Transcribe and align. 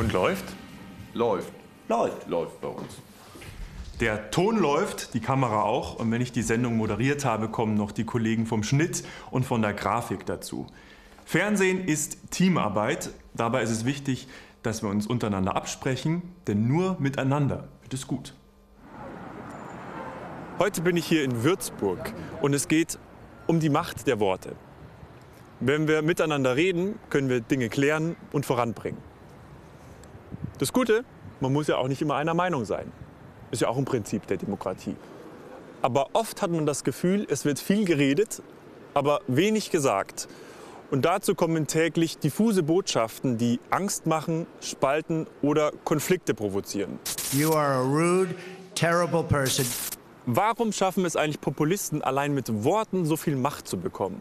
Und 0.00 0.14
läuft? 0.14 0.46
Läuft. 1.12 1.52
Läuft. 1.86 2.26
Läuft 2.26 2.58
bei 2.62 2.68
uns. 2.68 3.02
Der 4.00 4.30
Ton 4.30 4.58
läuft, 4.58 5.12
die 5.12 5.20
Kamera 5.20 5.60
auch. 5.60 5.96
Und 5.96 6.10
wenn 6.10 6.22
ich 6.22 6.32
die 6.32 6.40
Sendung 6.40 6.78
moderiert 6.78 7.26
habe, 7.26 7.50
kommen 7.50 7.74
noch 7.74 7.92
die 7.92 8.04
Kollegen 8.04 8.46
vom 8.46 8.62
Schnitt 8.62 9.04
und 9.30 9.44
von 9.44 9.60
der 9.60 9.74
Grafik 9.74 10.24
dazu. 10.24 10.66
Fernsehen 11.26 11.84
ist 11.84 12.30
Teamarbeit. 12.30 13.10
Dabei 13.34 13.62
ist 13.62 13.68
es 13.68 13.84
wichtig, 13.84 14.26
dass 14.62 14.82
wir 14.82 14.88
uns 14.88 15.06
untereinander 15.06 15.54
absprechen, 15.54 16.22
denn 16.46 16.66
nur 16.66 16.96
miteinander 16.98 17.68
wird 17.82 17.92
es 17.92 18.06
gut. 18.06 18.34
Heute 20.58 20.80
bin 20.80 20.96
ich 20.96 21.04
hier 21.04 21.24
in 21.24 21.44
Würzburg 21.44 22.14
und 22.40 22.54
es 22.54 22.68
geht 22.68 22.98
um 23.46 23.60
die 23.60 23.68
Macht 23.68 24.06
der 24.06 24.18
Worte. 24.18 24.56
Wenn 25.60 25.88
wir 25.88 26.00
miteinander 26.00 26.56
reden, 26.56 26.98
können 27.10 27.28
wir 27.28 27.42
Dinge 27.42 27.68
klären 27.68 28.16
und 28.32 28.46
voranbringen. 28.46 29.09
Das 30.60 30.74
Gute, 30.74 31.06
man 31.40 31.54
muss 31.54 31.68
ja 31.68 31.78
auch 31.78 31.88
nicht 31.88 32.02
immer 32.02 32.16
einer 32.16 32.34
Meinung 32.34 32.66
sein. 32.66 32.92
Ist 33.50 33.62
ja 33.62 33.68
auch 33.68 33.78
ein 33.78 33.86
Prinzip 33.86 34.26
der 34.26 34.36
Demokratie. 34.36 34.94
Aber 35.80 36.08
oft 36.12 36.42
hat 36.42 36.50
man 36.50 36.66
das 36.66 36.84
Gefühl, 36.84 37.26
es 37.30 37.46
wird 37.46 37.58
viel 37.58 37.86
geredet, 37.86 38.42
aber 38.92 39.22
wenig 39.26 39.70
gesagt. 39.70 40.28
Und 40.90 41.06
dazu 41.06 41.34
kommen 41.34 41.66
täglich 41.66 42.18
diffuse 42.18 42.62
Botschaften, 42.62 43.38
die 43.38 43.58
Angst 43.70 44.04
machen, 44.04 44.46
spalten 44.60 45.26
oder 45.40 45.72
Konflikte 45.84 46.34
provozieren. 46.34 46.98
You 47.32 47.54
are 47.54 47.76
a 47.76 47.80
rude, 47.80 48.34
terrible 48.74 49.22
person. 49.22 49.64
Warum 50.26 50.72
schaffen 50.72 51.06
es 51.06 51.16
eigentlich 51.16 51.40
Populisten, 51.40 52.02
allein 52.02 52.34
mit 52.34 52.64
Worten 52.64 53.06
so 53.06 53.16
viel 53.16 53.36
Macht 53.36 53.66
zu 53.66 53.78
bekommen? 53.78 54.20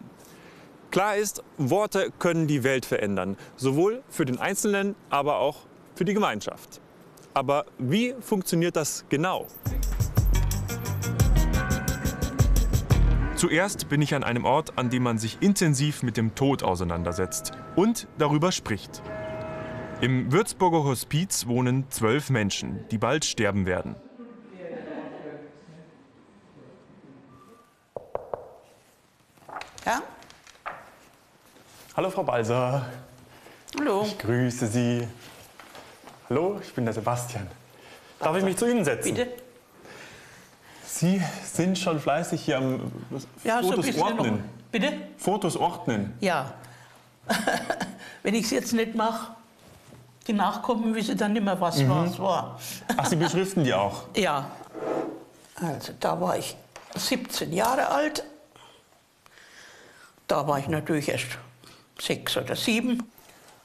Klar 0.90 1.18
ist, 1.18 1.44
Worte 1.58 2.14
können 2.18 2.48
die 2.48 2.64
Welt 2.64 2.86
verändern, 2.86 3.36
sowohl 3.58 4.02
für 4.08 4.24
den 4.24 4.40
Einzelnen, 4.40 4.96
aber 5.10 5.40
auch 5.40 5.68
für 6.00 6.06
die 6.06 6.14
Gemeinschaft. 6.14 6.80
Aber 7.34 7.66
wie 7.78 8.16
funktioniert 8.22 8.78
das 8.78 9.04
genau? 9.10 9.48
Zuerst 13.36 13.90
bin 13.90 14.02
ich 14.02 14.16
an 14.16 14.24
einem 14.24 14.46
Ort, 14.46 14.78
an 14.78 14.90
dem 14.90 15.04
man 15.04 15.18
sich 15.18 15.42
intensiv 15.42 16.02
mit 16.02 16.16
dem 16.16 16.36
Tod 16.36 16.64
auseinandersetzt 16.64 17.52
und 17.76 18.08
darüber 18.18 18.54
spricht. 18.54 19.02
Im 20.00 20.32
Würzburger 20.32 20.86
Hospiz 20.86 21.48
wohnen 21.48 21.84
zwölf 21.90 22.30
Menschen, 22.30 22.86
die 22.92 22.98
bald 22.98 23.26
sterben 23.26 23.66
werden. 23.66 23.96
Ja? 29.86 30.02
Hallo 31.98 32.10
Frau 32.10 32.24
Balser, 32.24 32.86
Hallo. 33.78 34.04
ich 34.06 34.18
grüße 34.18 34.68
Sie. 34.68 35.06
Hallo, 36.30 36.60
ich 36.62 36.74
bin 36.74 36.86
der 36.86 36.94
Sebastian. 36.94 37.48
Darf 38.20 38.36
ich 38.38 38.44
mich 38.44 38.56
zu 38.56 38.70
Ihnen 38.70 38.86
setzen? 38.86 39.16
Bitte? 39.16 39.32
Sie 40.86 41.22
sind 41.44 41.78
schon 41.78 42.00
fleißig 42.00 42.42
hier 42.42 42.58
am 42.58 42.92
Ja, 43.44 43.64
so 43.64 43.72
Fotos 43.72 43.96
noch. 43.96 44.06
ordnen. 44.06 44.44
Bitte? 44.72 44.94
Fotos 45.18 45.58
ordnen. 45.58 46.14
Ja. 46.20 46.54
Wenn 48.24 48.36
ich 48.36 48.46
es 48.46 48.52
jetzt 48.52 48.74
nicht 48.74 48.94
mache, 48.96 49.32
die 50.28 50.34
Nachkommen 50.34 50.94
wissen 50.94 51.18
dann 51.18 51.34
nicht 51.34 51.44
mehr, 51.44 51.60
was 51.60 51.88
was 51.88 52.20
war. 52.20 52.60
Ach, 52.98 53.06
Sie 53.08 53.16
beschriften 53.16 53.64
die 53.64 53.74
auch. 53.74 54.04
Ja. 54.16 54.52
Also 55.56 55.94
da 56.00 56.22
war 56.22 56.38
ich 56.38 56.56
17 56.96 57.52
Jahre 57.52 57.90
alt. 57.90 58.24
Da 60.28 60.48
war 60.48 60.60
ich 60.60 60.68
natürlich 60.68 61.10
erst 61.10 61.26
sechs 62.00 62.38
oder 62.38 62.56
sieben. 62.56 63.04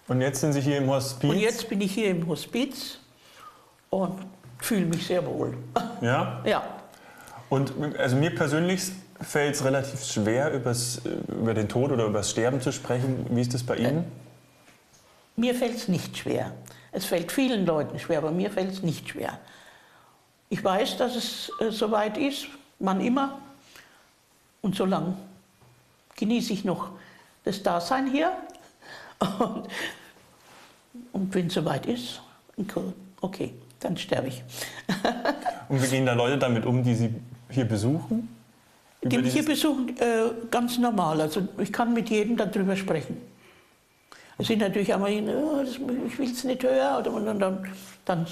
Und 0.08 0.20
jetzt 0.20 0.40
sind 0.40 0.52
Sie 0.52 0.60
hier 0.60 0.78
im 0.78 0.88
Hospiz. 0.88 1.30
Und 1.30 1.38
jetzt 1.38 1.68
bin 1.68 1.80
ich 1.80 1.94
hier 1.94 2.10
im 2.10 2.26
Hospiz 2.26 2.98
und 3.90 4.18
fühle 4.58 4.86
mich 4.86 5.06
sehr 5.06 5.24
wohl. 5.24 5.56
Ja. 6.00 6.42
Ja. 6.46 6.62
Und 7.50 7.72
also 7.98 8.16
mir 8.16 8.34
persönlich 8.34 8.82
fällt 9.20 9.54
es 9.54 9.64
relativ 9.64 10.02
schwer, 10.04 10.52
übers, 10.52 11.02
über 11.28 11.54
den 11.54 11.68
Tod 11.68 11.92
oder 11.92 12.06
über 12.06 12.18
das 12.18 12.30
Sterben 12.30 12.60
zu 12.60 12.72
sprechen. 12.72 13.26
Wie 13.30 13.40
ist 13.40 13.54
das 13.54 13.62
bei 13.62 13.76
Ihnen? 13.76 14.04
Mir 15.36 15.54
fällt 15.54 15.76
es 15.76 15.88
nicht 15.88 16.16
schwer. 16.16 16.52
Es 16.90 17.04
fällt 17.04 17.30
vielen 17.30 17.66
Leuten 17.66 17.98
schwer, 17.98 18.18
aber 18.18 18.30
mir 18.30 18.50
fällt 18.50 18.72
es 18.72 18.82
nicht 18.82 19.08
schwer. 19.08 19.38
Ich 20.48 20.62
weiß, 20.62 20.96
dass 20.96 21.16
es 21.16 21.50
äh, 21.60 21.70
soweit 21.70 22.16
ist, 22.16 22.46
wann 22.78 23.00
immer. 23.00 23.38
Und 24.62 24.76
so 24.76 24.84
lange 24.84 25.16
genieße 26.16 26.52
ich 26.52 26.64
noch 26.64 26.90
das 27.44 27.62
Dasein 27.62 28.10
hier. 28.10 28.32
Und, 29.20 29.68
und 31.12 31.34
wenn 31.34 31.46
es 31.46 31.54
soweit 31.54 31.86
ist, 31.86 32.20
okay, 33.20 33.54
dann 33.80 33.96
sterbe 33.96 34.28
ich. 34.28 34.42
Und 35.68 35.82
wie 35.82 35.86
gehen 35.88 36.06
da 36.06 36.12
Leute 36.12 36.38
damit 36.38 36.66
um, 36.66 36.82
die 36.82 36.94
Sie 36.94 37.14
hier 37.50 37.64
besuchen? 37.64 38.28
Die 39.02 39.18
mich 39.18 39.32
hier 39.32 39.44
besuchen, 39.44 39.96
äh, 39.98 40.30
ganz 40.50 40.78
normal. 40.78 41.20
Also 41.20 41.46
ich 41.58 41.72
kann 41.72 41.92
mit 41.92 42.08
jedem 42.10 42.36
darüber 42.36 42.76
sprechen. 42.76 43.16
Es 44.38 44.46
sind 44.48 44.60
natürlich 44.60 44.92
einmal, 44.92 45.12
oh, 45.28 45.62
das, 45.62 45.74
ich 46.06 46.18
will 46.18 46.30
es 46.30 46.44
nicht 46.44 46.62
hören, 46.62 47.06
oder, 47.06 47.12
und 47.12 47.40
dann, 47.40 47.68
dann 48.04 48.26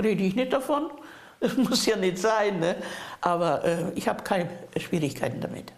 rede 0.00 0.22
ich 0.22 0.34
nicht 0.34 0.52
davon. 0.52 0.84
Das 1.40 1.56
muss 1.56 1.84
ja 1.86 1.96
nicht 1.96 2.18
sein, 2.18 2.60
ne? 2.60 2.76
aber 3.20 3.64
äh, 3.64 3.90
ich 3.96 4.06
habe 4.06 4.22
keine 4.22 4.48
Schwierigkeiten 4.76 5.40
damit. 5.40 5.72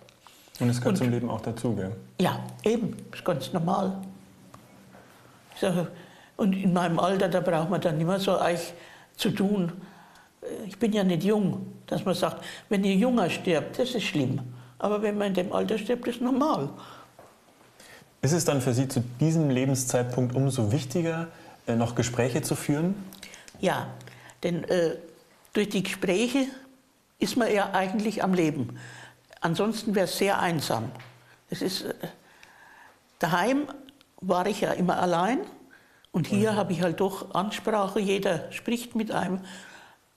Und 0.60 0.68
es 0.68 0.76
gehört 0.78 0.92
Und- 0.92 0.96
zum 0.98 1.10
Leben 1.10 1.30
auch 1.30 1.40
dazu, 1.40 1.74
gell? 1.74 1.96
Ja, 2.20 2.38
eben, 2.64 2.94
ist 3.10 3.24
ganz 3.24 3.50
normal. 3.50 3.96
Ich 5.54 5.60
sage, 5.60 5.88
und 6.36 6.52
in 6.52 6.72
meinem 6.72 6.98
Alter, 6.98 7.28
da 7.28 7.40
braucht 7.40 7.70
man 7.70 7.80
dann 7.80 8.00
immer 8.00 8.18
so 8.18 8.40
euch 8.40 8.72
zu 9.16 9.30
tun. 9.30 9.72
Äh, 10.42 10.66
Ich 10.66 10.78
bin 10.78 10.92
ja 10.92 11.04
nicht 11.04 11.22
jung, 11.24 11.66
dass 11.86 12.04
man 12.04 12.14
sagt, 12.14 12.44
wenn 12.68 12.84
ihr 12.84 12.94
junger 12.94 13.30
stirbt, 13.30 13.78
das 13.78 13.94
ist 13.94 14.04
schlimm. 14.04 14.40
Aber 14.78 15.02
wenn 15.02 15.16
man 15.16 15.28
in 15.28 15.34
dem 15.34 15.52
Alter 15.52 15.78
stirbt, 15.78 16.06
ist 16.08 16.20
normal. 16.20 16.68
Ist 18.20 18.32
es 18.32 18.44
dann 18.44 18.60
für 18.60 18.72
Sie 18.72 18.88
zu 18.88 19.00
diesem 19.20 19.50
Lebenszeitpunkt 19.50 20.34
umso 20.34 20.72
wichtiger, 20.72 21.28
äh, 21.66 21.76
noch 21.76 21.94
Gespräche 21.94 22.42
zu 22.42 22.56
führen? 22.56 22.94
Ja, 23.60 23.86
denn 24.42 24.64
äh, 24.64 24.96
durch 25.52 25.68
die 25.68 25.82
Gespräche 25.82 26.46
ist 27.18 27.36
man 27.36 27.52
ja 27.52 27.70
eigentlich 27.72 28.22
am 28.22 28.34
Leben. 28.34 28.78
Ansonsten 29.40 29.94
wäre 29.94 30.06
es 30.06 30.18
sehr 30.18 30.40
einsam. 30.40 30.90
Es 31.50 31.62
ist, 31.62 31.82
äh, 31.82 31.94
daheim 33.18 33.68
war 34.28 34.46
ich 34.46 34.60
ja 34.62 34.72
immer 34.72 34.98
allein 35.00 35.38
und 36.12 36.26
hier 36.26 36.56
habe 36.56 36.72
ich 36.72 36.82
halt 36.82 37.00
doch 37.00 37.34
Ansprache. 37.34 38.00
Jeder 38.00 38.50
spricht 38.52 38.94
mit 38.94 39.10
einem, 39.12 39.40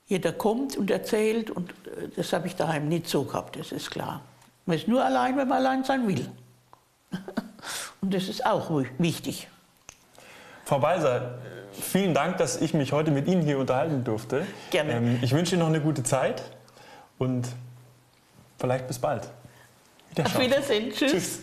jeder 0.08 0.32
kommt 0.32 0.78
und 0.78 0.90
erzählt 0.92 1.50
und 1.52 1.72
äh, 1.72 2.10
das 2.16 2.34
habe 2.34 2.48
ich 2.48 2.56
daheim 2.56 2.88
nicht 2.88 3.08
so 3.08 3.24
gehabt, 3.24 3.56
das 3.58 3.72
ist 3.72 3.90
klar. 3.92 4.22
Man 4.66 4.78
ist 4.78 4.88
nur 4.88 5.04
allein, 5.04 5.38
wenn 5.38 5.48
man 5.48 5.58
allein 5.60 5.84
sein 5.84 6.08
will. 6.08 6.30
und 8.02 8.14
das 8.14 8.28
ist 8.28 8.46
auch 8.46 8.70
wi- 8.70 8.88
wichtig. 8.98 9.48
Frau 10.66 10.80
Balser, 10.80 11.36
äh, 11.36 11.82
vielen 11.82 12.14
Dank, 12.14 12.38
dass 12.38 12.60
ich 12.62 12.74
mich 12.74 12.92
heute 12.92 13.12
mit 13.12 13.28
Ihnen 13.28 13.42
hier 13.42 13.58
unterhalten 13.60 14.04
durfte. 14.04 14.46
Gerne. 14.72 14.94
Ähm, 14.94 15.20
ich 15.22 15.32
wünsche 15.34 15.56
Ihnen 15.56 15.62
noch 15.62 15.70
eine 15.70 15.80
gute 15.82 16.04
Zeit 16.04 16.44
und 17.18 17.48
vielleicht 18.60 18.88
bis 18.88 19.00
bald. 19.00 19.30
Auf. 20.20 20.40
Wiedersehen, 20.40 20.92
tschüss. 20.92 21.12
Tschüss. 21.12 21.40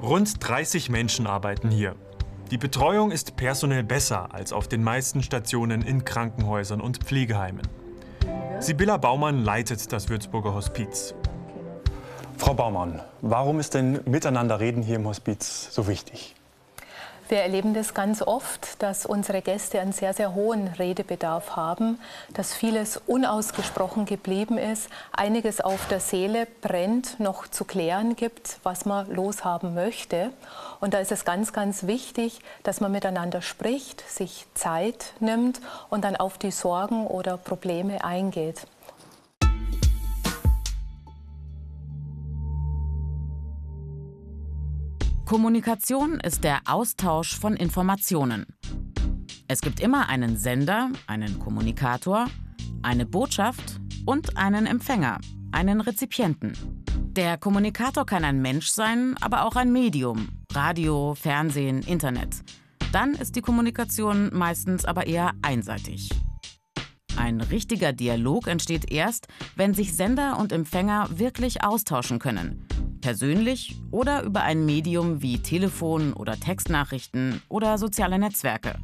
Rund 0.00 0.36
30 0.40 0.88
Menschen 0.88 1.26
arbeiten 1.26 1.70
hier. 1.70 1.94
Die 2.50 2.56
Betreuung 2.56 3.10
ist 3.10 3.36
personell 3.36 3.82
besser 3.82 4.32
als 4.32 4.54
auf 4.54 4.66
den 4.66 4.82
meisten 4.82 5.22
Stationen 5.22 5.82
in 5.82 6.04
Krankenhäusern 6.04 6.80
und 6.80 7.04
Pflegeheimen. 7.04 7.60
Sibylla 8.58 8.96
Baumann 8.96 9.44
leitet 9.44 9.92
das 9.92 10.08
Würzburger 10.08 10.54
Hospiz. 10.54 11.14
Frau 12.38 12.54
Baumann, 12.54 13.02
warum 13.20 13.60
ist 13.60 13.74
denn 13.74 14.00
Miteinanderreden 14.06 14.82
hier 14.82 14.96
im 14.96 15.06
Hospiz 15.06 15.68
so 15.70 15.86
wichtig? 15.86 16.34
Wir 17.28 17.42
erleben 17.42 17.74
das 17.74 17.92
ganz 17.92 18.22
oft, 18.22 18.82
dass 18.82 19.04
unsere 19.04 19.42
Gäste 19.42 19.80
einen 19.80 19.92
sehr, 19.92 20.14
sehr 20.14 20.34
hohen 20.34 20.66
Redebedarf 20.66 21.56
haben, 21.56 22.00
dass 22.32 22.54
vieles 22.54 22.96
unausgesprochen 23.06 24.06
geblieben 24.06 24.56
ist, 24.56 24.88
einiges 25.12 25.60
auf 25.60 25.86
der 25.88 26.00
Seele 26.00 26.46
brennt, 26.62 27.20
noch 27.20 27.46
zu 27.46 27.66
klären 27.66 28.16
gibt, 28.16 28.56
was 28.62 28.86
man 28.86 29.12
loshaben 29.12 29.74
möchte. 29.74 30.30
Und 30.80 30.94
da 30.94 31.00
ist 31.00 31.12
es 31.12 31.26
ganz, 31.26 31.52
ganz 31.52 31.86
wichtig, 31.86 32.40
dass 32.62 32.80
man 32.80 32.92
miteinander 32.92 33.42
spricht, 33.42 34.08
sich 34.08 34.46
Zeit 34.54 35.12
nimmt 35.20 35.60
und 35.90 36.04
dann 36.04 36.16
auf 36.16 36.38
die 36.38 36.50
Sorgen 36.50 37.06
oder 37.06 37.36
Probleme 37.36 38.02
eingeht. 38.04 38.66
Kommunikation 45.28 46.20
ist 46.20 46.42
der 46.42 46.60
Austausch 46.64 47.38
von 47.38 47.54
Informationen. 47.54 48.46
Es 49.46 49.60
gibt 49.60 49.78
immer 49.78 50.08
einen 50.08 50.38
Sender, 50.38 50.88
einen 51.06 51.38
Kommunikator, 51.38 52.28
eine 52.80 53.04
Botschaft 53.04 53.78
und 54.06 54.38
einen 54.38 54.64
Empfänger, 54.64 55.18
einen 55.52 55.82
Rezipienten. 55.82 56.54
Der 57.12 57.36
Kommunikator 57.36 58.06
kann 58.06 58.24
ein 58.24 58.40
Mensch 58.40 58.68
sein, 58.68 59.16
aber 59.20 59.44
auch 59.44 59.56
ein 59.56 59.70
Medium. 59.70 60.30
Radio, 60.54 61.14
Fernsehen, 61.14 61.82
Internet. 61.82 62.36
Dann 62.92 63.12
ist 63.12 63.36
die 63.36 63.42
Kommunikation 63.42 64.30
meistens 64.32 64.86
aber 64.86 65.06
eher 65.06 65.32
einseitig. 65.42 66.08
Ein 67.18 67.42
richtiger 67.42 67.92
Dialog 67.92 68.46
entsteht 68.46 68.90
erst, 68.90 69.28
wenn 69.56 69.74
sich 69.74 69.94
Sender 69.94 70.38
und 70.38 70.52
Empfänger 70.52 71.06
wirklich 71.18 71.62
austauschen 71.62 72.18
können. 72.18 72.66
Persönlich 73.08 73.74
oder 73.90 74.22
über 74.22 74.42
ein 74.42 74.66
Medium 74.66 75.22
wie 75.22 75.38
Telefon 75.38 76.12
oder 76.12 76.38
Textnachrichten 76.38 77.40
oder 77.48 77.78
soziale 77.78 78.18
Netzwerke. 78.18 78.74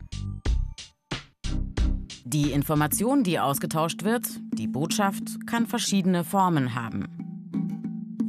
Die 2.25 2.51
Information, 2.53 3.23
die 3.23 3.39
ausgetauscht 3.39 4.03
wird, 4.03 4.27
die 4.55 4.67
Botschaft, 4.67 5.47
kann 5.47 5.67
verschiedene 5.67 6.25
Formen 6.25 6.75
haben. 6.75 7.05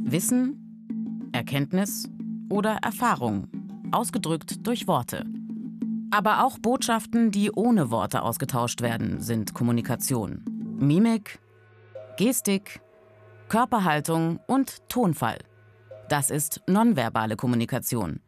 Wissen, 0.04 1.30
Erkenntnis 1.32 2.10
oder 2.50 2.76
Erfahrung, 2.82 3.48
ausgedrückt 3.90 4.66
durch 4.66 4.86
Worte. 4.86 5.24
Aber 6.10 6.44
auch 6.44 6.58
Botschaften, 6.58 7.30
die 7.30 7.50
ohne 7.50 7.90
Worte 7.90 8.20
ausgetauscht 8.20 8.82
werden, 8.82 9.22
sind 9.22 9.54
Kommunikation. 9.54 10.44
Mimik, 10.78 11.38
Gestik, 12.18 12.82
Körperhaltung 13.48 14.40
und 14.46 14.86
Tonfall. 14.90 15.38
Das 16.08 16.30
ist 16.30 16.62
nonverbale 16.68 17.34
Kommunikation. 17.34 18.20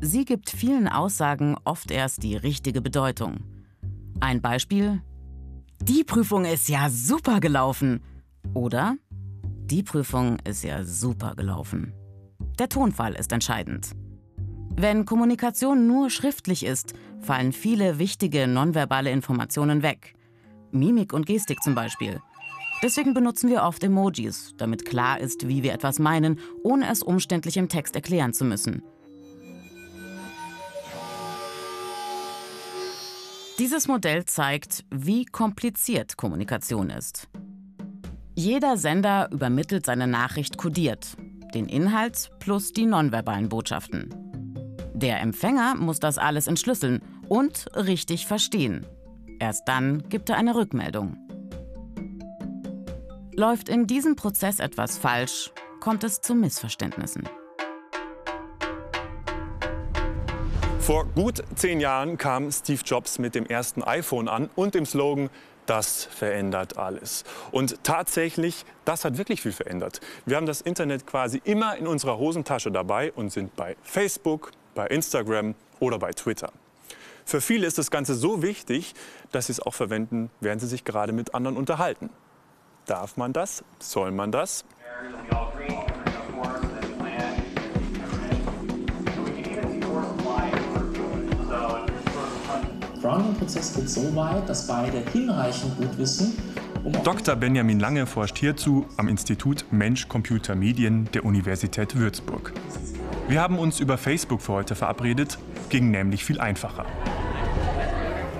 Sie 0.00 0.24
gibt 0.24 0.50
vielen 0.50 0.88
Aussagen 0.88 1.56
oft 1.64 1.92
erst 1.92 2.24
die 2.24 2.34
richtige 2.34 2.80
Bedeutung. 2.80 3.44
Ein 4.18 4.40
Beispiel? 4.40 5.00
Die 5.82 6.02
Prüfung 6.02 6.44
ist 6.44 6.68
ja 6.68 6.90
super 6.90 7.38
gelaufen. 7.38 8.02
Oder? 8.54 8.96
Die 9.66 9.84
Prüfung 9.84 10.38
ist 10.40 10.64
ja 10.64 10.82
super 10.82 11.34
gelaufen. 11.36 11.92
Der 12.58 12.68
Tonfall 12.68 13.14
ist 13.14 13.32
entscheidend. 13.32 13.92
Wenn 14.74 15.04
Kommunikation 15.04 15.86
nur 15.86 16.10
schriftlich 16.10 16.64
ist, 16.64 16.94
fallen 17.20 17.52
viele 17.52 18.00
wichtige 18.00 18.48
nonverbale 18.48 19.10
Informationen 19.10 19.82
weg. 19.82 20.14
Mimik 20.72 21.12
und 21.12 21.26
Gestik 21.26 21.62
zum 21.62 21.76
Beispiel. 21.76 22.20
Deswegen 22.82 23.14
benutzen 23.14 23.48
wir 23.48 23.62
oft 23.62 23.84
Emojis, 23.84 24.54
damit 24.56 24.84
klar 24.84 25.20
ist, 25.20 25.46
wie 25.46 25.62
wir 25.62 25.72
etwas 25.72 26.00
meinen, 26.00 26.40
ohne 26.64 26.90
es 26.90 27.02
umständlich 27.02 27.56
im 27.56 27.68
Text 27.68 27.94
erklären 27.94 28.32
zu 28.32 28.44
müssen. 28.44 28.82
Dieses 33.60 33.86
Modell 33.86 34.24
zeigt, 34.24 34.84
wie 34.90 35.24
kompliziert 35.24 36.16
Kommunikation 36.16 36.90
ist. 36.90 37.28
Jeder 38.34 38.76
Sender 38.76 39.28
übermittelt 39.30 39.86
seine 39.86 40.08
Nachricht 40.08 40.56
kodiert, 40.56 41.16
den 41.54 41.68
Inhalt 41.68 42.30
plus 42.40 42.72
die 42.72 42.86
nonverbalen 42.86 43.48
Botschaften. 43.48 44.12
Der 44.94 45.20
Empfänger 45.20 45.76
muss 45.76 46.00
das 46.00 46.18
alles 46.18 46.48
entschlüsseln 46.48 47.00
und 47.28 47.66
richtig 47.76 48.26
verstehen. 48.26 48.86
Erst 49.38 49.68
dann 49.68 50.08
gibt 50.08 50.30
er 50.30 50.36
eine 50.36 50.56
Rückmeldung. 50.56 51.16
Läuft 53.34 53.70
in 53.70 53.86
diesem 53.86 54.14
Prozess 54.14 54.58
etwas 54.58 54.98
falsch, 54.98 55.52
kommt 55.80 56.04
es 56.04 56.20
zu 56.20 56.34
Missverständnissen. 56.34 57.26
Vor 60.80 61.06
gut 61.14 61.42
zehn 61.54 61.80
Jahren 61.80 62.18
kam 62.18 62.52
Steve 62.52 62.82
Jobs 62.84 63.18
mit 63.18 63.34
dem 63.34 63.46
ersten 63.46 63.82
iPhone 63.82 64.28
an 64.28 64.50
und 64.54 64.74
dem 64.74 64.84
Slogan 64.84 65.30
das 65.64 66.04
verändert 66.04 66.76
alles. 66.76 67.24
Und 67.52 67.82
tatsächlich, 67.84 68.66
das 68.84 69.06
hat 69.06 69.16
wirklich 69.16 69.40
viel 69.40 69.52
verändert. 69.52 70.00
Wir 70.26 70.36
haben 70.36 70.46
das 70.46 70.60
Internet 70.60 71.06
quasi 71.06 71.40
immer 71.44 71.76
in 71.76 71.86
unserer 71.86 72.18
Hosentasche 72.18 72.70
dabei 72.70 73.12
und 73.12 73.32
sind 73.32 73.56
bei 73.56 73.76
Facebook, 73.82 74.50
bei 74.74 74.88
Instagram 74.88 75.54
oder 75.80 75.98
bei 75.98 76.10
Twitter. 76.10 76.52
Für 77.24 77.40
viele 77.40 77.66
ist 77.66 77.78
das 77.78 77.90
Ganze 77.90 78.14
so 78.14 78.42
wichtig, 78.42 78.92
dass 79.30 79.46
sie 79.46 79.52
es 79.52 79.60
auch 79.60 79.72
verwenden, 79.72 80.30
während 80.40 80.60
sie 80.60 80.66
sich 80.66 80.84
gerade 80.84 81.12
mit 81.12 81.34
anderen 81.34 81.56
unterhalten. 81.56 82.10
Darf 82.86 83.16
man 83.16 83.32
das? 83.32 83.64
Soll 83.78 84.10
man 84.10 84.32
das? 84.32 84.64
Grounding-Prozess 93.00 93.74
geht 93.74 93.90
so 93.90 94.14
weit, 94.14 94.48
dass 94.48 94.66
beide 94.66 94.98
hinreichend 95.12 95.76
gut 95.76 95.98
wissen, 95.98 96.36
um 96.84 96.92
Dr. 97.04 97.36
Benjamin 97.36 97.78
Lange 97.78 98.06
forscht 98.06 98.38
hierzu 98.38 98.86
am 98.96 99.08
Institut 99.08 99.64
Mensch-Computer-Medien 99.70 101.08
der 101.12 101.24
Universität 101.24 101.96
Würzburg. 101.96 102.52
Wir 103.28 103.40
haben 103.40 103.58
uns 103.58 103.80
über 103.80 103.98
Facebook 103.98 104.40
für 104.40 104.52
heute 104.52 104.74
verabredet, 104.74 105.38
ging 105.68 105.90
nämlich 105.90 106.24
viel 106.24 106.40
einfacher. 106.40 106.84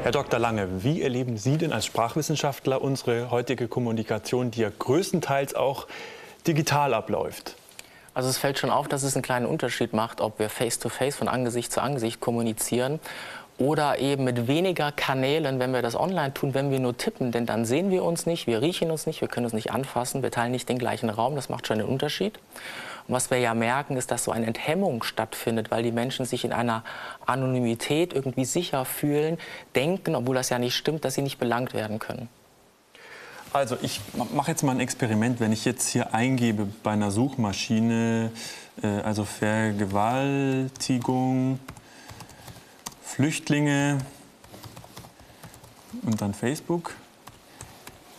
Herr 0.03 0.11
Dr. 0.11 0.41
Lange, 0.41 0.83
wie 0.83 1.01
erleben 1.01 1.37
Sie 1.37 1.57
denn 1.59 1.73
als 1.73 1.87
Sprachwissenschaftler 1.87 2.83
unsere 2.83 3.31
heutige 3.31 3.69
Kommunikation, 3.69 4.51
die 4.51 4.63
ja 4.63 4.71
größtenteils 4.77 5.55
auch 5.55 5.87
digital 6.45 6.93
abläuft? 6.93 7.55
Also 8.13 8.29
es 8.29 8.37
fällt 8.37 8.59
schon 8.59 8.71
auf, 8.71 8.89
dass 8.89 9.05
es 9.05 9.15
einen 9.15 9.23
kleinen 9.23 9.47
Unterschied 9.47 9.93
macht, 9.93 10.21
ob 10.21 10.41
wir 10.41 10.51
face-to-face 10.51 11.15
-face 11.15 11.19
von 11.19 11.29
Angesicht 11.29 11.71
zu 11.73 11.81
Angesicht 11.81 12.21
kommunizieren 12.21 12.99
oder 13.59 13.99
eben 13.99 14.25
mit 14.25 14.49
weniger 14.49 14.93
Kanälen, 14.93 15.59
wenn 15.59 15.73
wir 15.73 15.83
das 15.83 15.95
online 15.95 16.35
tun, 16.35 16.55
wenn 16.55 16.71
wir 16.71 16.81
nur 16.81 16.97
tippen. 16.97 17.33
Denn 17.33 17.47
dann 17.47 17.65
sehen 17.65 17.91
wir 17.91 18.05
uns 18.05 18.27
nicht, 18.27 18.47
wir 18.47 18.63
riechen 18.63 18.91
uns 18.91 19.07
nicht, 19.07 19.21
wir 19.21 19.29
können 19.29 19.47
uns 19.47 19.55
nicht 19.55 19.71
anfassen, 19.71 20.23
wir 20.23 20.31
teilen 20.31 20.53
nicht 20.53 20.69
den 20.69 20.79
gleichen 20.79 21.11
Raum. 21.11 21.35
Das 21.35 21.49
macht 21.49 21.67
schon 21.67 21.81
einen 21.81 21.89
Unterschied. 21.89 22.39
Und 23.09 23.15
was 23.15 23.31
wir 23.31 23.39
ja 23.39 23.55
merken, 23.55 23.97
ist, 23.97 24.11
dass 24.11 24.25
so 24.25 24.31
eine 24.31 24.47
Enthemmung 24.47 25.03
stattfindet, 25.03 25.71
weil 25.71 25.83
die 25.83 25.93
Menschen 25.93 26.25
sich 26.25 26.45
in 26.45 26.53
einer 26.53 26.85
Anonymität 27.27 28.13
irgendwie 28.13 28.45
sicher 28.45 28.85
fühlen, 28.85 29.39
denken, 29.75 30.15
obwohl 30.15 30.35
das 30.35 30.51
ja 30.51 30.59
nicht 30.59 30.75
stimmt, 30.75 31.05
dass 31.05 31.15
sie 31.15 31.23
nicht 31.23 31.39
belangt 31.39 31.75
werden 31.75 31.99
können. 31.99 32.29
Also 33.53 33.77
ich 33.83 34.01
mache 34.33 34.51
jetzt 34.51 34.63
mal 34.63 34.73
ein 34.73 34.81
Experiment, 34.81 35.39
wenn 35.41 35.53
ich 35.53 35.67
jetzt 35.67 35.89
hier 35.89 36.15
eingebe 36.15 36.69
bei 36.83 36.93
einer 36.93 37.11
Suchmaschine, 37.11 38.31
äh, 38.83 38.87
also 38.87 39.25
Vergewaltigung, 39.25 41.59
Flüchtlinge 43.13 43.99
und 46.01 46.23
dann 46.23 46.33
Facebook, 46.33 46.95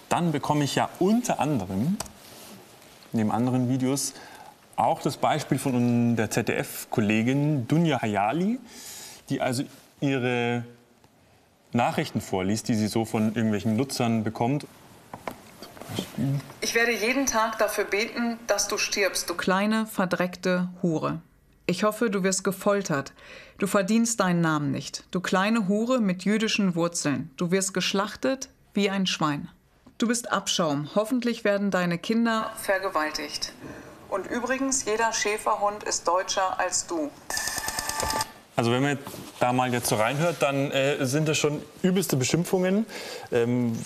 dann 0.07 0.31
bekomme 0.31 0.65
ich 0.65 0.75
ja 0.75 0.87
unter 0.99 1.39
anderem 1.39 1.97
neben 3.11 3.31
anderen 3.31 3.69
Videos 3.69 4.13
auch 4.75 5.01
das 5.01 5.17
Beispiel 5.17 5.57
von 5.57 6.15
der 6.15 6.29
ZDF-Kollegin 6.29 7.67
Dunja 7.67 8.03
Hayali, 8.03 8.59
die 9.29 9.41
also 9.41 9.63
ihre 9.99 10.63
Nachrichten 11.71 12.21
vorliest, 12.21 12.67
die 12.67 12.75
sie 12.75 12.87
so 12.87 13.03
von 13.03 13.33
irgendwelchen 13.33 13.75
Nutzern 13.75 14.23
bekommt. 14.23 14.67
Ich 16.61 16.75
werde 16.75 16.91
jeden 16.91 17.25
Tag 17.25 17.57
dafür 17.57 17.85
beten, 17.85 18.37
dass 18.45 18.67
du 18.67 18.77
stirbst, 18.77 19.27
du 19.27 19.33
kleine, 19.33 19.87
verdreckte 19.87 20.69
Hure. 20.83 21.19
Ich 21.65 21.85
hoffe, 21.85 22.09
du 22.09 22.23
wirst 22.23 22.43
gefoltert. 22.43 23.13
Du 23.57 23.67
verdienst 23.67 24.19
deinen 24.19 24.41
Namen 24.41 24.71
nicht. 24.71 25.05
Du 25.11 25.21
kleine 25.21 25.69
Hure 25.69 26.01
mit 26.01 26.25
jüdischen 26.25 26.75
Wurzeln. 26.75 27.31
Du 27.37 27.51
wirst 27.51 27.73
geschlachtet 27.73 28.49
wie 28.73 28.89
ein 28.89 29.07
Schwein. 29.07 29.47
Du 29.97 30.09
bist 30.09 30.29
Abschaum. 30.29 30.89
Hoffentlich 30.93 31.45
werden 31.45 31.71
deine 31.71 31.97
Kinder 31.97 32.51
vergewaltigt. 32.57 33.53
Und 34.09 34.27
übrigens, 34.27 34.83
jeder 34.83 35.13
Schäferhund 35.13 35.83
ist 35.83 36.05
deutscher 36.05 36.59
als 36.59 36.85
du. 36.85 37.09
Also 38.57 38.71
wenn 38.71 38.83
man 38.83 38.99
da 39.39 39.53
mal 39.53 39.71
jetzt 39.73 39.87
so 39.87 39.95
reinhört, 39.95 40.41
dann 40.41 40.69
äh, 40.71 41.05
sind 41.05 41.29
das 41.29 41.37
schon 41.37 41.61
übelste 41.81 42.17
Beschimpfungen. 42.17 42.85
Ähm, 43.31 43.79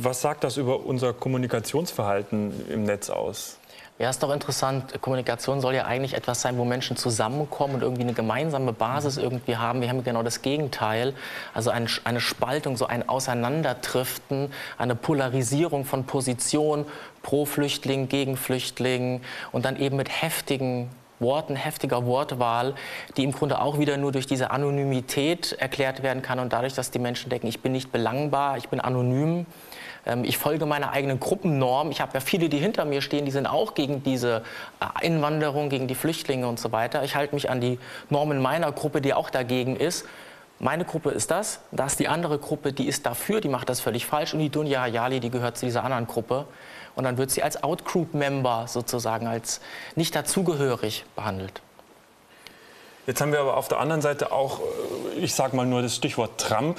was 0.00 0.22
sagt 0.22 0.42
das 0.42 0.56
über 0.56 0.84
unser 0.86 1.12
Kommunikationsverhalten 1.12 2.68
im 2.70 2.84
Netz 2.84 3.10
aus? 3.10 3.58
Ja, 3.96 4.10
ist 4.10 4.24
doch 4.24 4.32
interessant. 4.32 5.00
Kommunikation 5.00 5.60
soll 5.60 5.76
ja 5.76 5.84
eigentlich 5.84 6.14
etwas 6.14 6.40
sein, 6.40 6.58
wo 6.58 6.64
Menschen 6.64 6.96
zusammenkommen 6.96 7.76
und 7.76 7.82
irgendwie 7.82 8.02
eine 8.02 8.12
gemeinsame 8.12 8.72
Basis 8.72 9.18
irgendwie 9.18 9.56
haben. 9.56 9.80
Wir 9.82 9.88
haben 9.88 10.02
genau 10.02 10.24
das 10.24 10.42
Gegenteil. 10.42 11.14
Also 11.54 11.70
eine, 11.70 11.86
eine 12.02 12.18
Spaltung, 12.18 12.76
so 12.76 12.86
ein 12.88 13.08
Auseinanderdriften, 13.08 14.50
eine 14.78 14.96
Polarisierung 14.96 15.84
von 15.84 16.06
Positionen 16.06 16.86
pro 17.22 17.44
Flüchtling, 17.44 18.08
gegen 18.08 18.36
Flüchtling 18.36 19.20
und 19.52 19.64
dann 19.64 19.76
eben 19.76 19.96
mit 19.96 20.08
heftigen 20.22 20.90
Worten, 21.20 21.54
heftiger 21.54 22.04
Wortwahl, 22.04 22.74
die 23.16 23.22
im 23.22 23.30
Grunde 23.30 23.60
auch 23.60 23.78
wieder 23.78 23.96
nur 23.96 24.10
durch 24.10 24.26
diese 24.26 24.50
Anonymität 24.50 25.52
erklärt 25.52 26.02
werden 26.02 26.20
kann 26.20 26.40
und 26.40 26.52
dadurch, 26.52 26.74
dass 26.74 26.90
die 26.90 26.98
Menschen 26.98 27.30
denken, 27.30 27.46
ich 27.46 27.60
bin 27.60 27.70
nicht 27.70 27.92
belangbar, 27.92 28.58
ich 28.58 28.68
bin 28.68 28.80
anonym. 28.80 29.46
Ähm, 30.06 30.24
ich 30.24 30.38
folge 30.38 30.66
meiner 30.66 30.92
eigenen 30.92 31.20
Gruppennorm. 31.20 31.90
Ich 31.90 32.00
habe 32.00 32.12
ja 32.14 32.20
viele, 32.20 32.48
die 32.48 32.58
hinter 32.58 32.84
mir 32.84 33.02
stehen, 33.02 33.24
die 33.24 33.30
sind 33.30 33.46
auch 33.46 33.74
gegen 33.74 34.02
diese 34.02 34.42
äh, 34.80 34.86
Einwanderung, 34.94 35.68
gegen 35.68 35.88
die 35.88 35.94
Flüchtlinge 35.94 36.46
und 36.46 36.58
so 36.58 36.72
weiter. 36.72 37.04
Ich 37.04 37.16
halte 37.16 37.34
mich 37.34 37.50
an 37.50 37.60
die 37.60 37.78
Normen 38.10 38.40
meiner 38.40 38.72
Gruppe, 38.72 39.00
die 39.00 39.14
auch 39.14 39.30
dagegen 39.30 39.76
ist. 39.76 40.06
Meine 40.60 40.84
Gruppe 40.84 41.10
ist 41.10 41.30
das, 41.30 41.60
da 41.72 41.86
ist 41.86 41.98
die 41.98 42.06
andere 42.06 42.38
Gruppe, 42.38 42.72
die 42.72 42.86
ist 42.86 43.04
dafür, 43.06 43.40
die 43.40 43.48
macht 43.48 43.68
das 43.68 43.80
völlig 43.80 44.06
falsch 44.06 44.34
und 44.34 44.38
die 44.38 44.50
Dunja 44.50 44.82
Hayali, 44.82 45.18
die 45.18 45.30
gehört 45.30 45.58
zu 45.58 45.66
dieser 45.66 45.84
anderen 45.84 46.06
Gruppe. 46.06 46.46
und 46.94 47.02
dann 47.02 47.18
wird 47.18 47.32
sie 47.32 47.42
als 47.42 47.62
Outgroup-Member 47.64 48.66
sozusagen, 48.68 49.26
als 49.26 49.60
nicht 49.96 50.14
dazugehörig 50.14 51.04
behandelt. 51.16 51.60
Jetzt 53.06 53.20
haben 53.20 53.32
wir 53.32 53.40
aber 53.40 53.56
auf 53.56 53.68
der 53.68 53.80
anderen 53.80 54.00
Seite 54.00 54.32
auch, 54.32 54.60
äh, 54.60 55.18
ich 55.18 55.34
sage 55.34 55.54
mal 55.56 55.66
nur 55.66 55.82
das 55.82 55.96
Stichwort 55.96 56.40
Trump. 56.40 56.78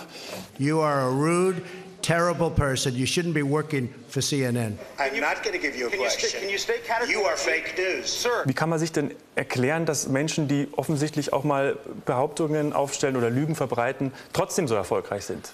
You 0.58 0.82
are 0.82 1.02
a 1.02 1.10
rude, 1.10 1.62
terrible 2.06 2.52
person. 2.52 2.94
You 2.94 3.06
shouldn't 3.06 3.34
be 3.34 3.44
working 3.44 3.90
for 4.10 4.22
CNN. 4.22 4.78
I'm 5.00 5.20
not 5.20 5.42
going 5.44 5.54
to 5.54 5.60
give 5.60 5.76
you 5.76 5.88
a 5.88 5.90
question. 5.90 6.40
Can 6.40 6.50
you 6.50 6.58
stay 6.58 6.76
You 7.10 7.24
are 7.24 7.36
fake 7.36 7.74
news. 7.78 8.22
Sir. 8.22 8.44
Wie 8.46 8.54
kann 8.54 8.70
man 8.70 8.80
sich 8.80 8.92
denn 8.92 9.12
erklären, 9.36 9.86
dass 9.86 10.08
Menschen, 10.08 10.48
die 10.48 10.68
offensichtlich 10.76 11.34
auch 11.34 11.44
mal 11.44 11.78
Behauptungen 12.06 12.74
aufstellen 12.74 13.16
oder 13.16 13.30
Lügen 13.30 13.56
verbreiten, 13.56 14.12
trotzdem 14.34 14.68
so 14.68 14.76
erfolgreich 14.76 15.26
sind? 15.26 15.54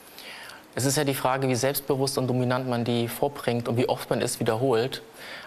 Es 0.74 0.86
ist 0.86 0.96
ja 0.96 1.04
die 1.04 1.14
Frage, 1.14 1.50
wie 1.50 1.56
selbstbewusst 1.56 2.18
und 2.18 2.28
dominant 2.28 2.68
man 2.68 2.86
die 2.86 3.08
vorbringt 3.08 3.68
und 3.68 3.76
wie 3.76 3.90
oft 3.90 4.10
man 4.10 4.22
es 4.22 4.40
wiederholt. 4.40 5.02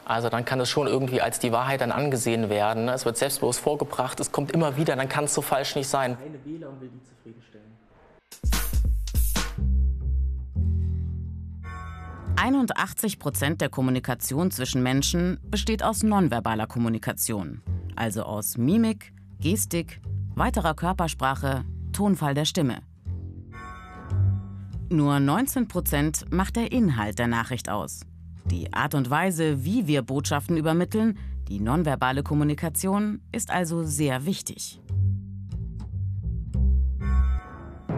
Also 0.05 0.29
dann 0.29 0.45
kann 0.45 0.61
es 0.61 0.69
schon 0.69 0.87
irgendwie 0.87 1.23
als 1.23 1.39
die 1.39 1.51
Wahrheit 1.51 1.81
dann 1.81 1.93
angesehen 1.93 2.51
werden. 2.51 2.89
Es 2.89 3.07
wird 3.07 3.17
selbstbewusst 3.17 3.61
vorgebracht, 3.61 4.21
es 4.21 4.33
kommt 4.33 4.53
immer 4.53 4.77
wieder, 4.77 4.97
dann 4.97 5.09
kann 5.09 5.25
es 5.25 5.33
so 5.33 5.41
falsch 5.41 5.77
nicht 5.77 5.89
sein. 5.89 6.19
Eine 6.23 6.45
Wähler 6.45 6.69
und 6.69 6.81
will 6.83 6.91
die 6.93 7.03
zufriedenstellen. 7.09 7.65
81 12.37 13.19
Prozent 13.19 13.61
der 13.61 13.69
Kommunikation 13.69 14.51
zwischen 14.51 14.83
Menschen 14.83 15.39
besteht 15.45 15.83
aus 15.83 16.03
nonverbaler 16.03 16.67
Kommunikation, 16.67 17.63
also 17.95 18.25
aus 18.25 18.59
Mimik, 18.59 19.13
Gestik, 19.39 20.01
weiterer 20.35 20.75
Körpersprache, 20.75 21.65
Tonfall 21.93 22.35
der 22.35 22.45
Stimme. 22.45 22.79
Nur 24.91 25.21
19 25.21 25.69
Prozent 25.69 26.31
macht 26.31 26.57
der 26.57 26.73
Inhalt 26.73 27.19
der 27.19 27.29
Nachricht 27.29 27.69
aus. 27.69 28.01
Die 28.47 28.73
Art 28.73 28.95
und 28.95 29.09
Weise, 29.11 29.65
wie 29.65 29.87
wir 29.87 30.03
Botschaften 30.03 30.57
übermitteln, 30.57 31.19
die 31.49 31.61
nonverbale 31.61 32.23
Kommunikation, 32.23 33.23
ist 33.33 33.51
also 33.51 33.85
sehr 33.85 34.27
wichtig. 34.27 34.81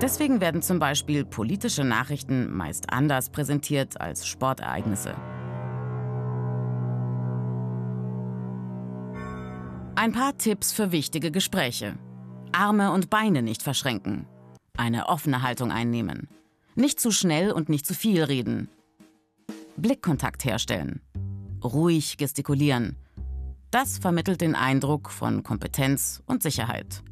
Deswegen 0.01 0.43
werden 0.43 0.61
zum 0.61 0.79
Beispiel 0.79 1.25
politische 1.25 1.83
Nachrichten 1.83 2.55
meist 2.55 2.93
anders 2.93 3.31
präsentiert 3.31 3.99
als 3.99 4.27
Sportereignisse. 4.27 5.15
Ein 9.95 10.13
paar 10.13 10.37
Tipps 10.37 10.73
für 10.73 10.93
wichtige 10.93 11.31
Gespräche. 11.31 11.97
Arme 12.53 12.93
und 12.93 13.09
Beine 13.09 13.41
nicht 13.41 13.63
verschränken. 13.63 14.27
Eine 14.77 15.09
offene 15.09 15.41
Haltung 15.41 15.73
einnehmen. 15.73 16.29
Nicht 16.75 17.01
zu 17.01 17.11
schnell 17.11 17.51
und 17.51 17.71
nicht 17.71 17.87
zu 17.87 17.95
viel 17.95 18.23
reden. 18.23 18.69
Blickkontakt 19.79 20.45
herstellen. 20.45 21.01
Ruhig 21.65 22.19
gestikulieren. 22.19 22.97
Das 23.71 23.97
vermittelt 23.97 24.43
den 24.43 24.55
Eindruck 24.55 25.11
von 25.11 25.43
Kompetenz 25.43 26.23
und 26.27 26.43
Sicherheit. 26.43 27.03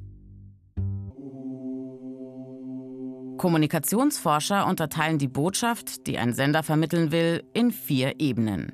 Kommunikationsforscher 3.45 4.67
unterteilen 4.67 5.19
die 5.19 5.29
Botschaft, 5.29 6.07
die 6.07 6.17
ein 6.17 6.33
Sender 6.33 6.63
vermitteln 6.63 7.13
will, 7.13 7.45
in 7.53 7.73
vier 7.73 8.19
Ebenen. 8.19 8.73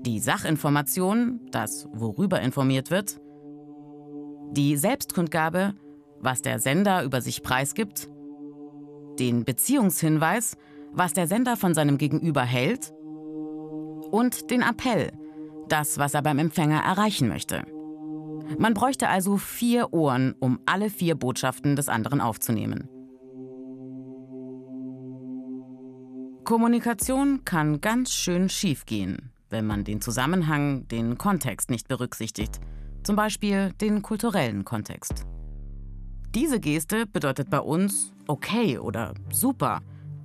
Die 0.00 0.18
Sachinformation, 0.18 1.38
das 1.50 1.86
worüber 1.92 2.40
informiert 2.40 2.90
wird, 2.90 3.20
die 4.52 4.78
Selbstkundgabe, 4.78 5.74
was 6.20 6.40
der 6.40 6.58
Sender 6.58 7.02
über 7.02 7.20
sich 7.20 7.42
preisgibt, 7.42 8.08
den 9.18 9.44
Beziehungshinweis, 9.44 10.56
was 10.92 11.12
der 11.12 11.26
Sender 11.26 11.58
von 11.58 11.74
seinem 11.74 11.98
Gegenüber 11.98 12.44
hält, 12.44 12.94
und 14.10 14.50
den 14.50 14.62
Appell, 14.62 15.12
das, 15.68 15.98
was 15.98 16.14
er 16.14 16.22
beim 16.22 16.38
Empfänger 16.38 16.80
erreichen 16.80 17.28
möchte. 17.28 17.62
Man 18.56 18.72
bräuchte 18.72 19.10
also 19.10 19.36
vier 19.36 19.92
Ohren, 19.92 20.34
um 20.40 20.60
alle 20.64 20.88
vier 20.88 21.14
Botschaften 21.14 21.76
des 21.76 21.90
anderen 21.90 22.22
aufzunehmen. 22.22 22.88
Kommunikation 26.48 27.44
kann 27.44 27.82
ganz 27.82 28.10
schön 28.10 28.48
schiefgehen, 28.48 29.32
wenn 29.50 29.66
man 29.66 29.84
den 29.84 30.00
Zusammenhang, 30.00 30.88
den 30.88 31.18
Kontext 31.18 31.68
nicht 31.68 31.88
berücksichtigt, 31.88 32.58
zum 33.02 33.16
Beispiel 33.16 33.74
den 33.82 34.00
kulturellen 34.00 34.64
Kontext. 34.64 35.26
Diese 36.34 36.58
Geste 36.58 37.06
bedeutet 37.06 37.50
bei 37.50 37.60
uns 37.60 38.14
okay 38.28 38.78
oder 38.78 39.12
super. 39.30 39.82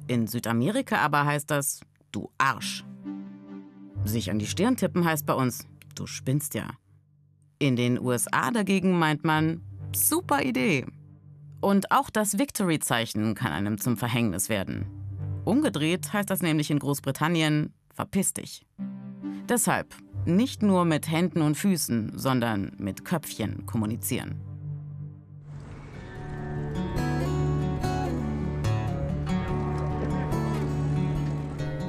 In 0.07 0.25
Südamerika 0.25 0.99
aber 0.99 1.25
heißt 1.25 1.51
das 1.51 1.81
du 2.13 2.31
Arsch. 2.37 2.85
Sich 4.05 4.31
an 4.31 4.39
die 4.39 4.47
Stirn 4.47 4.77
tippen 4.77 5.03
heißt 5.03 5.25
bei 5.25 5.33
uns 5.33 5.67
du 5.93 6.07
spinnst 6.07 6.53
ja. 6.53 6.69
In 7.59 7.75
den 7.75 7.99
USA 7.99 8.49
dagegen 8.49 8.97
meint 8.97 9.25
man 9.25 9.61
super 9.93 10.41
Idee. 10.41 10.85
Und 11.59 11.91
auch 11.91 12.09
das 12.09 12.39
Victory-Zeichen 12.39 13.35
kann 13.35 13.51
einem 13.51 13.77
zum 13.77 13.97
Verhängnis 13.97 14.47
werden. 14.47 15.02
Umgedreht 15.45 16.13
heißt 16.13 16.29
das 16.29 16.41
nämlich 16.41 16.71
in 16.71 16.79
Großbritannien 16.79 17.73
verpiss 17.93 18.33
dich. 18.33 18.65
Deshalb 19.49 19.93
nicht 20.25 20.63
nur 20.63 20.85
mit 20.85 21.11
Händen 21.11 21.41
und 21.41 21.55
Füßen, 21.55 22.13
sondern 22.15 22.71
mit 22.77 23.03
Köpfchen 23.03 23.65
kommunizieren. 23.65 24.39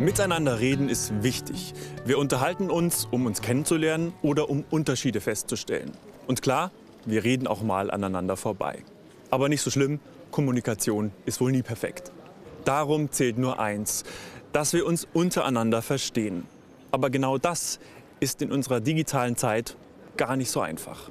Miteinander 0.00 0.58
reden 0.58 0.88
ist 0.88 1.22
wichtig. 1.22 1.72
Wir 2.04 2.18
unterhalten 2.18 2.68
uns, 2.68 3.06
um 3.08 3.26
uns 3.26 3.40
kennenzulernen 3.40 4.12
oder 4.22 4.50
um 4.50 4.64
Unterschiede 4.68 5.20
festzustellen. 5.20 5.92
Und 6.26 6.42
klar, 6.42 6.72
wir 7.06 7.22
reden 7.22 7.46
auch 7.46 7.62
mal 7.62 7.92
aneinander 7.92 8.36
vorbei. 8.36 8.82
Aber 9.30 9.48
nicht 9.48 9.62
so 9.62 9.70
schlimm, 9.70 10.00
Kommunikation 10.32 11.12
ist 11.24 11.40
wohl 11.40 11.52
nie 11.52 11.62
perfekt. 11.62 12.10
Darum 12.64 13.10
zählt 13.10 13.38
nur 13.38 13.58
eins, 13.58 14.04
dass 14.52 14.72
wir 14.72 14.86
uns 14.86 15.06
untereinander 15.12 15.82
verstehen. 15.82 16.46
Aber 16.90 17.10
genau 17.10 17.38
das 17.38 17.80
ist 18.20 18.40
in 18.40 18.52
unserer 18.52 18.80
digitalen 18.80 19.36
Zeit 19.36 19.76
gar 20.16 20.36
nicht 20.36 20.50
so 20.50 20.60
einfach. 20.60 21.10